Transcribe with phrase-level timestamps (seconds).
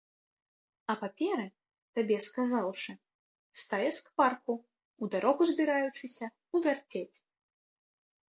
[0.91, 1.43] А паперы,
[1.97, 2.91] табе сказаўшы,
[3.63, 4.53] стае скварку,
[5.03, 6.25] у дарогу збіраючыся,
[6.61, 7.17] увярцець.